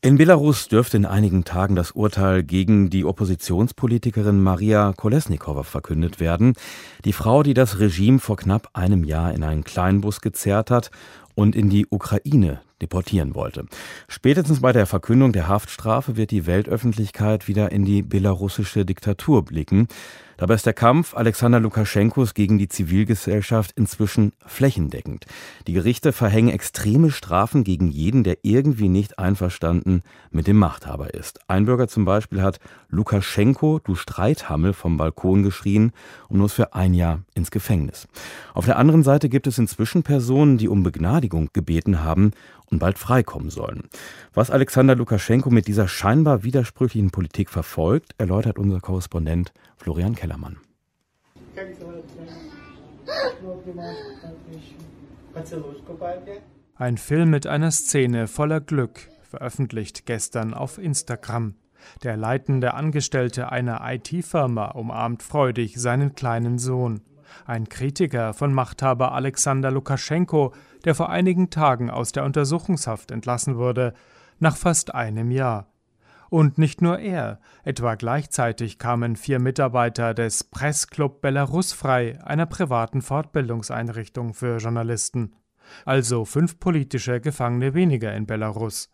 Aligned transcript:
In 0.00 0.16
Belarus 0.16 0.68
dürfte 0.68 0.96
in 0.96 1.06
einigen 1.06 1.42
Tagen 1.42 1.74
das 1.74 1.90
Urteil 1.90 2.44
gegen 2.44 2.88
die 2.88 3.04
Oppositionspolitikerin 3.04 4.40
Maria 4.40 4.92
Kolesnikova 4.96 5.64
verkündet 5.64 6.20
werden. 6.20 6.52
Die 7.04 7.12
Frau, 7.12 7.42
die 7.42 7.52
das 7.52 7.80
Regime 7.80 8.20
vor 8.20 8.36
knapp 8.36 8.68
einem 8.74 9.02
Jahr 9.02 9.34
in 9.34 9.42
einen 9.42 9.64
Kleinbus 9.64 10.20
gezerrt 10.20 10.70
hat 10.70 10.92
und 11.34 11.56
in 11.56 11.68
die 11.68 11.88
Ukraine 11.90 12.60
deportieren 12.80 13.34
wollte. 13.34 13.66
Spätestens 14.08 14.60
bei 14.60 14.72
der 14.72 14.86
Verkündung 14.86 15.32
der 15.32 15.48
Haftstrafe 15.48 16.16
wird 16.16 16.30
die 16.30 16.46
Weltöffentlichkeit 16.46 17.48
wieder 17.48 17.72
in 17.72 17.84
die 17.84 18.02
belarussische 18.02 18.84
Diktatur 18.84 19.44
blicken. 19.44 19.88
Dabei 20.36 20.54
ist 20.54 20.66
der 20.66 20.74
Kampf 20.74 21.14
Alexander 21.14 21.58
Lukaschenkos 21.58 22.34
gegen 22.34 22.58
die 22.58 22.68
Zivilgesellschaft 22.68 23.72
inzwischen 23.76 24.32
flächendeckend. 24.46 25.26
Die 25.66 25.72
Gerichte 25.72 26.12
verhängen 26.12 26.50
extreme 26.50 27.10
Strafen 27.10 27.64
gegen 27.64 27.88
jeden, 27.88 28.22
der 28.22 28.38
irgendwie 28.42 28.88
nicht 28.88 29.18
einverstanden 29.18 29.87
mit 30.30 30.46
dem 30.46 30.56
Machthaber 30.56 31.14
ist. 31.14 31.40
Ein 31.48 31.64
Bürger 31.64 31.88
zum 31.88 32.04
Beispiel 32.04 32.42
hat 32.42 32.60
Lukaschenko, 32.88 33.80
du 33.82 33.94
Streithammel, 33.94 34.72
vom 34.72 34.96
Balkon 34.96 35.42
geschrien 35.42 35.92
und 36.28 36.38
muss 36.38 36.52
für 36.52 36.74
ein 36.74 36.94
Jahr 36.94 37.20
ins 37.34 37.50
Gefängnis. 37.50 38.06
Auf 38.54 38.66
der 38.66 38.78
anderen 38.78 39.02
Seite 39.02 39.28
gibt 39.28 39.46
es 39.46 39.58
inzwischen 39.58 40.02
Personen, 40.02 40.58
die 40.58 40.68
um 40.68 40.82
Begnadigung 40.82 41.50
gebeten 41.52 42.02
haben 42.02 42.32
und 42.66 42.78
bald 42.78 42.98
freikommen 42.98 43.50
sollen. 43.50 43.84
Was 44.34 44.50
Alexander 44.50 44.94
Lukaschenko 44.94 45.50
mit 45.50 45.66
dieser 45.66 45.88
scheinbar 45.88 46.42
widersprüchlichen 46.44 47.10
Politik 47.10 47.50
verfolgt, 47.50 48.14
erläutert 48.18 48.58
unser 48.58 48.80
Korrespondent 48.80 49.52
Florian 49.76 50.14
Kellermann. 50.14 50.58
Ein 56.76 56.96
Film 56.96 57.30
mit 57.30 57.46
einer 57.46 57.70
Szene 57.70 58.28
voller 58.28 58.60
Glück, 58.60 59.08
veröffentlicht 59.28 60.06
gestern 60.06 60.54
auf 60.54 60.78
Instagram. 60.78 61.54
Der 62.02 62.16
leitende 62.16 62.74
Angestellte 62.74 63.52
einer 63.52 63.80
IT-Firma 63.84 64.66
umarmt 64.72 65.22
freudig 65.22 65.76
seinen 65.80 66.14
kleinen 66.14 66.58
Sohn. 66.58 67.02
Ein 67.46 67.68
Kritiker 67.68 68.32
von 68.32 68.52
Machthaber 68.52 69.12
Alexander 69.12 69.70
Lukaschenko, 69.70 70.54
der 70.84 70.94
vor 70.94 71.10
einigen 71.10 71.50
Tagen 71.50 71.90
aus 71.90 72.12
der 72.12 72.24
Untersuchungshaft 72.24 73.10
entlassen 73.10 73.56
wurde, 73.56 73.94
nach 74.38 74.56
fast 74.56 74.94
einem 74.94 75.30
Jahr. 75.30 75.68
Und 76.30 76.58
nicht 76.58 76.82
nur 76.82 76.98
er, 76.98 77.40
etwa 77.64 77.94
gleichzeitig 77.94 78.78
kamen 78.78 79.16
vier 79.16 79.38
Mitarbeiter 79.38 80.12
des 80.12 80.44
Pressclub 80.44 81.22
Belarus 81.22 81.72
frei, 81.72 82.18
einer 82.22 82.46
privaten 82.46 83.00
Fortbildungseinrichtung 83.00 84.34
für 84.34 84.58
Journalisten. 84.58 85.34
Also 85.84 86.24
fünf 86.24 86.60
politische 86.60 87.20
Gefangene 87.20 87.74
weniger 87.74 88.14
in 88.14 88.26
Belarus. 88.26 88.90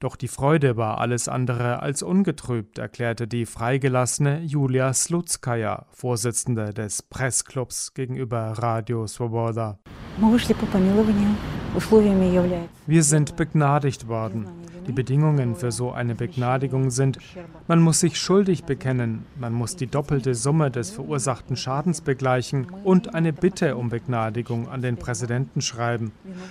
Doch 0.00 0.16
die 0.16 0.28
Freude 0.28 0.76
war 0.76 0.98
alles 0.98 1.28
andere 1.28 1.80
als 1.80 2.02
ungetrübt, 2.02 2.78
erklärte 2.78 3.26
die 3.26 3.46
freigelassene 3.46 4.40
Julia 4.40 4.92
Slutskaya, 4.94 5.86
Vorsitzende 5.90 6.72
des 6.72 7.02
Pressclubs 7.02 7.94
gegenüber 7.94 8.52
Radio 8.58 9.06
Svoboda. 9.06 9.78
Wir 12.86 13.02
sind 13.02 13.36
begnadigt 13.36 14.08
worden. 14.08 14.46
Die 14.86 14.92
Bedingungen 14.92 15.54
für 15.54 15.70
so 15.70 15.92
eine 15.92 16.16
Begnadigung 16.16 16.90
sind, 16.90 17.18
man 17.68 17.80
muss 17.80 18.00
sich 18.00 18.18
schuldig 18.18 18.64
bekennen, 18.64 19.24
man 19.38 19.52
muss 19.52 19.76
die 19.76 19.86
doppelte 19.86 20.34
Summe 20.34 20.72
des 20.72 20.90
verursachten 20.90 21.56
Schadens 21.56 22.00
begleichen 22.00 22.66
und 22.82 23.14
eine 23.14 23.32
Bitte 23.32 23.76
um 23.76 23.90
Begnadigung 23.90 24.68
an 24.68 24.82
den 24.82 24.96
Präsidenten 24.96 25.60
schreiben. 25.60 26.10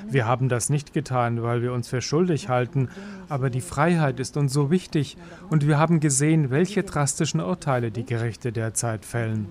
Wir 0.10 0.26
haben 0.28 0.48
das 0.48 0.70
nicht 0.70 0.94
getan, 0.94 1.44
weil 1.44 1.62
wir 1.62 1.74
uns 1.74 1.90
für 1.90 2.02
schuldig 2.02 2.48
halten, 2.48 2.88
aber 3.28 3.50
die 3.50 3.62
Freiheit 3.62 4.20
ist 4.22 4.38
uns 4.38 4.54
so 4.54 4.72
wichtig 4.72 5.18
und 5.50 5.68
wir 5.68 5.78
haben 5.78 6.00
gesehen, 6.00 6.52
welche 6.52 6.84
drastischen 6.84 7.42
Urteile 7.42 7.92
die 7.92 8.06
Gerichte 8.06 8.54
derzeit 8.54 9.06
fällen. 9.06 9.48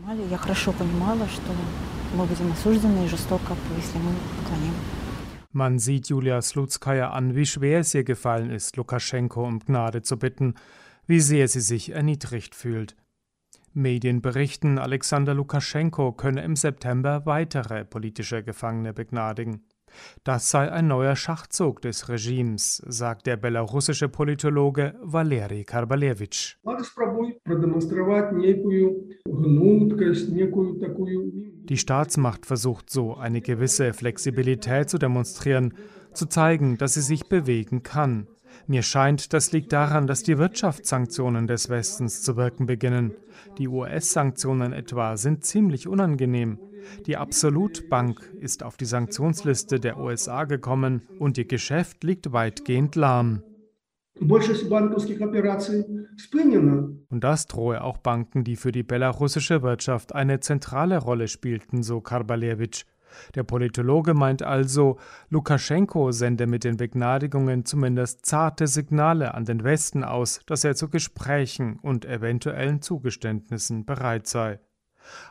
Man 5.53 5.79
sieht 5.79 6.09
Julia 6.09 6.43
Slutskaya 6.43 7.11
an, 7.11 7.35
wie 7.35 7.47
schwer 7.47 7.81
es 7.81 7.95
ihr 7.95 8.05
gefallen 8.05 8.51
ist, 8.51 8.77
Lukaschenko 8.77 9.45
um 9.45 9.59
Gnade 9.59 10.03
zu 10.03 10.17
bitten, 10.17 10.55
wie 11.07 11.21
sehr 11.21 11.49
sie 11.49 11.61
sich 11.61 11.91
erniedrigt 11.91 12.55
fühlt. 12.55 12.97
Medien 13.73 14.23
berichten, 14.23 14.79
Alexander 14.79 15.35
Lukaschenko 15.35 16.13
könne 16.13 16.43
im 16.43 16.57
September 16.57 17.27
weitere 17.27 17.85
politische 17.85 18.43
Gefangene 18.43 18.93
begnadigen. 18.93 19.65
Das 20.25 20.51
sei 20.51 20.71
ein 20.71 20.89
neuer 20.89 21.17
Schachzug 21.17 21.83
des 21.83 22.09
Regimes, 22.09 22.83
sagt 22.87 23.27
der 23.27 23.37
belarussische 23.37 24.09
Politologe 24.09 24.95
Valeri 25.03 25.65
Karbalevich. 25.65 26.59
Die 31.69 31.77
Staatsmacht 31.77 32.47
versucht 32.47 32.91
so, 32.91 33.15
eine 33.15 33.41
gewisse 33.41 33.93
Flexibilität 33.93 34.91
zu 34.91 34.99
demonstrieren, 34.99 35.75
zu 36.13 36.27
zeigen, 36.27 36.77
dass 36.79 36.95
sie 36.95 37.03
sich 37.03 37.29
bewegen 37.29 37.83
kann. 37.83 38.27
Mir 38.67 38.83
scheint, 38.83 39.33
das 39.33 39.53
liegt 39.53 39.73
daran, 39.73 40.07
dass 40.07 40.23
die 40.23 40.39
Wirtschaftssanktionen 40.39 41.47
des 41.47 41.69
Westens 41.69 42.23
zu 42.23 42.37
wirken 42.37 42.67
beginnen. 42.67 43.15
Die 43.59 43.69
US-Sanktionen 43.69 44.73
etwa 44.73 45.17
sind 45.17 45.45
ziemlich 45.45 45.89
unangenehm. 45.89 46.59
Die 47.07 47.17
Absolutbank 47.17 48.21
ist 48.41 48.63
auf 48.63 48.77
die 48.77 48.85
Sanktionsliste 48.85 49.81
der 49.81 49.99
USA 49.99 50.45
gekommen 50.45 51.03
und 51.19 51.39
ihr 51.39 51.47
Geschäft 51.47 52.05
liegt 52.05 52.33
weitgehend 52.33 52.97
lahm. 52.97 53.43
Und 57.09 57.25
das 57.25 57.47
drohe 57.47 57.83
auch 57.83 57.99
Banken, 57.99 58.45
die 58.45 58.57
für 58.57 58.73
die 58.73 58.83
belarussische 58.83 59.63
Wirtschaft 59.63 60.15
eine 60.15 60.41
zentrale 60.41 60.99
Rolle 60.99 61.29
spielten, 61.29 61.83
so 61.83 62.01
Karbalewitsch. 62.01 62.85
Der 63.35 63.43
Politologe 63.45 64.15
meint 64.15 64.43
also, 64.43 64.99
Lukaschenko 65.31 66.13
sende 66.13 66.47
mit 66.47 66.65
den 66.65 66.77
Begnadigungen 66.77 67.65
zumindest 67.65 68.27
zarte 68.27 68.67
Signale 68.67 69.35
an 69.35 69.45
den 69.45 69.65
Westen 69.65 70.05
aus, 70.05 70.41
dass 70.47 70.65
er 70.65 70.75
zu 70.75 70.89
Gesprächen 70.89 71.79
und 71.81 72.05
eventuellen 72.05 72.83
Zugeständnissen 72.83 73.85
bereit 73.85 74.27
sei. 74.27 74.61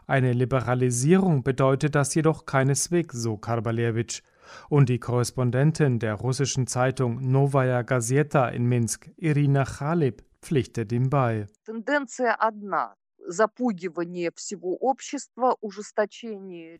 Eine 0.07 0.33
Liberalisierung 0.33 1.43
bedeutet 1.43 1.95
das 1.95 2.15
jedoch 2.15 2.45
keineswegs, 2.45 3.15
so 3.15 3.37
Karbalewitsch. 3.37 4.21
Und 4.67 4.89
die 4.89 4.99
Korrespondentin 4.99 5.99
der 5.99 6.15
russischen 6.15 6.67
Zeitung 6.67 7.31
Novaya 7.31 7.83
Gazeta 7.83 8.49
in 8.49 8.65
Minsk, 8.65 9.11
Irina 9.17 9.65
Chalib, 9.65 10.23
pflichtet 10.41 10.91
ihm 10.91 11.09
bei. 11.09 11.47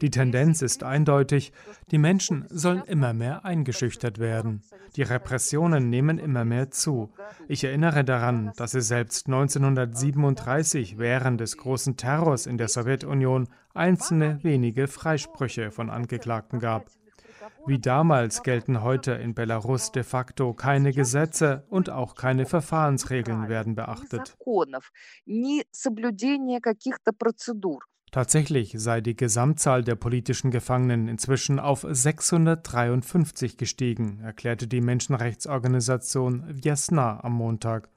Die 0.02 0.10
Tendenz 0.10 0.62
ist 0.62 0.84
eindeutig, 0.84 1.54
die 1.92 1.98
Menschen 1.98 2.46
sollen 2.50 2.84
immer 2.84 3.14
mehr 3.14 3.46
eingeschüchtert 3.46 4.18
werden. 4.18 4.64
Die 4.96 5.04
Repressionen 5.04 5.90
nehmen 5.90 6.18
immer 6.18 6.46
mehr 6.46 6.72
zu. 6.72 7.12
Ich 7.48 7.64
erinnere 7.64 8.04
daran, 8.04 8.52
dass 8.58 8.74
es 8.74 8.88
selbst 8.88 9.28
1937 9.28 10.98
während 10.98 11.40
des 11.40 11.58
großen 11.58 11.98
Terrors 11.98 12.48
in 12.48 12.58
der 12.58 12.68
Sowjetunion 12.68 13.48
einzelne 13.74 14.40
wenige 14.44 14.88
Freisprüche 14.88 15.72
von 15.72 15.90
Angeklagten 15.90 16.60
gab. 16.60 16.90
Wie 17.66 17.80
damals 17.80 18.44
gelten 18.44 18.82
heute 18.82 19.12
in 19.14 19.36
Belarus 19.36 19.92
de 19.92 20.04
facto 20.04 20.54
keine 20.54 20.92
Gesetze 20.92 21.66
und 21.70 21.90
auch 21.90 22.16
keine 22.16 22.46
Verfahrensregeln 22.46 23.50
werden 23.50 23.76
beachtet. 23.76 24.36
Tatsächlich 28.12 28.74
sei 28.76 29.02
die 29.02 29.16
Gesamtzahl 29.16 29.84
der 29.84 29.96
politischen 29.96 30.50
Gefangenen 30.50 31.08
inzwischen 31.08 31.60
auf 31.60 31.86
653 31.88 33.56
gestiegen, 33.56 34.20
erklärte 34.22 34.68
die 34.68 34.82
Menschenrechtsorganisation 34.82 36.44
Vjasna 36.50 37.24
am 37.24 37.34
Montag. 37.34 37.90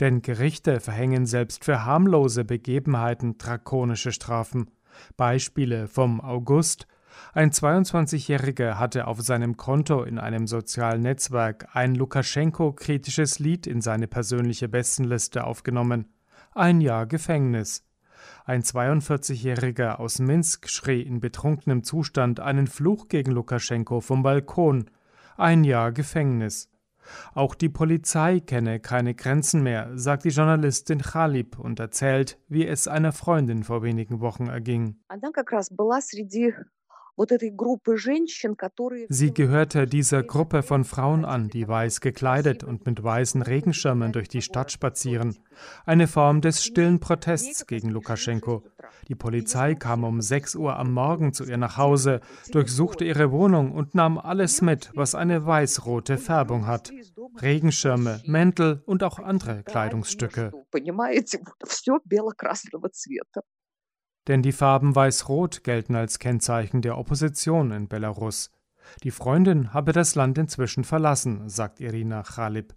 Denn 0.00 0.20
Gerichte 0.20 0.80
verhängen 0.80 1.26
selbst 1.26 1.64
für 1.64 1.84
harmlose 1.84 2.44
Begebenheiten 2.44 3.38
drakonische 3.38 4.10
Strafen. 4.10 4.70
Beispiele 5.16 5.86
vom 5.86 6.20
August 6.20 6.88
ein 7.34 7.50
22-Jähriger 7.50 8.74
hatte 8.74 9.06
auf 9.06 9.20
seinem 9.22 9.56
Konto 9.56 10.02
in 10.02 10.18
einem 10.18 10.46
sozialen 10.46 11.02
Netzwerk 11.02 11.68
ein 11.72 11.94
Lukaschenko-kritisches 11.94 13.38
Lied 13.38 13.66
in 13.66 13.80
seine 13.80 14.06
persönliche 14.06 14.68
Bestenliste 14.68 15.44
aufgenommen. 15.44 16.12
Ein 16.54 16.80
Jahr 16.80 17.06
Gefängnis. 17.06 17.84
Ein 18.44 18.62
42-Jähriger 18.62 19.98
aus 19.98 20.18
Minsk 20.18 20.68
schrie 20.68 21.00
in 21.00 21.20
betrunkenem 21.20 21.84
Zustand 21.84 22.40
einen 22.40 22.66
Fluch 22.66 23.08
gegen 23.08 23.32
Lukaschenko 23.32 24.00
vom 24.00 24.22
Balkon. 24.22 24.90
Ein 25.36 25.64
Jahr 25.64 25.92
Gefängnis. 25.92 26.68
Auch 27.34 27.54
die 27.54 27.68
Polizei 27.68 28.40
kenne 28.40 28.78
keine 28.78 29.14
Grenzen 29.14 29.62
mehr, 29.62 29.90
sagt 29.94 30.24
die 30.24 30.28
Journalistin 30.28 31.00
Khalib 31.00 31.58
und 31.58 31.80
erzählt, 31.80 32.38
wie 32.48 32.66
es 32.66 32.86
einer 32.86 33.12
Freundin 33.12 33.64
vor 33.64 33.82
wenigen 33.82 34.20
Wochen 34.20 34.46
erging. 34.46 35.00
Sie 39.10 39.34
gehörte 39.34 39.86
dieser 39.86 40.22
Gruppe 40.22 40.62
von 40.62 40.84
Frauen 40.84 41.26
an, 41.26 41.48
die 41.48 41.68
weiß 41.68 42.00
gekleidet 42.00 42.64
und 42.64 42.86
mit 42.86 43.02
weißen 43.02 43.42
Regenschirmen 43.42 44.12
durch 44.12 44.28
die 44.28 44.40
Stadt 44.40 44.72
spazieren. 44.72 45.36
Eine 45.84 46.08
Form 46.08 46.40
des 46.40 46.64
stillen 46.64 47.00
Protests 47.00 47.66
gegen 47.66 47.90
Lukaschenko. 47.90 48.62
Die 49.08 49.14
Polizei 49.14 49.74
kam 49.74 50.04
um 50.04 50.22
6 50.22 50.54
Uhr 50.54 50.76
am 50.76 50.92
Morgen 50.92 51.34
zu 51.34 51.44
ihr 51.44 51.58
nach 51.58 51.76
Hause, 51.76 52.20
durchsuchte 52.50 53.04
ihre 53.04 53.30
Wohnung 53.30 53.72
und 53.72 53.94
nahm 53.94 54.16
alles 54.16 54.62
mit, 54.62 54.90
was 54.94 55.14
eine 55.14 55.44
weiß-rote 55.44 56.16
Färbung 56.16 56.66
hat. 56.66 56.92
Regenschirme, 57.42 58.22
Mäntel 58.26 58.82
und 58.86 59.02
auch 59.02 59.18
andere 59.18 59.62
Kleidungsstücke. 59.64 60.52
Denn 64.28 64.42
die 64.42 64.52
Farben 64.52 64.94
Weiß-Rot 64.94 65.64
gelten 65.64 65.94
als 65.96 66.18
Kennzeichen 66.18 66.82
der 66.82 66.96
Opposition 66.96 67.72
in 67.72 67.88
Belarus. 67.88 68.50
Die 69.02 69.10
Freundin 69.10 69.72
habe 69.72 69.92
das 69.92 70.14
Land 70.14 70.38
inzwischen 70.38 70.84
verlassen, 70.84 71.48
sagt 71.48 71.80
Irina 71.80 72.22
Chalib. 72.22 72.74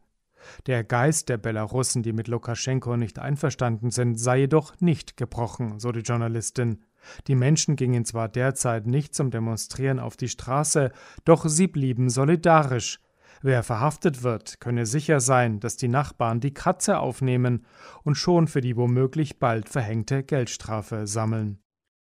Der 0.67 0.83
Geist 0.83 1.29
der 1.29 1.37
Belarussen, 1.37 2.03
die 2.03 2.13
mit 2.13 2.27
Lukaschenko 2.27 2.97
nicht 2.97 3.19
einverstanden 3.19 3.91
sind, 3.91 4.19
sei 4.19 4.39
jedoch 4.39 4.79
nicht 4.79 5.17
gebrochen, 5.17 5.79
so 5.79 5.91
die 5.91 6.01
Journalistin. 6.01 6.83
Die 7.27 7.35
Menschen 7.35 7.75
gingen 7.75 8.05
zwar 8.05 8.29
derzeit 8.29 8.87
nicht 8.87 9.13
zum 9.13 9.31
Demonstrieren 9.31 9.99
auf 9.99 10.17
die 10.17 10.29
Straße, 10.29 10.91
doch 11.23 11.45
sie 11.47 11.67
blieben 11.67 12.09
solidarisch. 12.09 12.99
Wer 13.45 13.61
verhaftet 13.61 14.23
wird, 14.23 14.59
könne 14.59 14.87
sicher 14.87 15.19
sein, 15.19 15.59
dass 15.59 15.77
die 15.77 15.87
Nachbarn 15.87 16.39
die 16.39 16.55
Katze 16.55 16.97
aufnehmen 16.97 17.67
und 18.01 18.15
schon 18.15 18.47
für 18.47 18.59
die 18.59 18.75
womöglich 18.75 19.37
bald 19.37 19.69
verhängte 19.69 20.23
Geldstrafe 20.23 21.05
sammeln. 21.05 21.59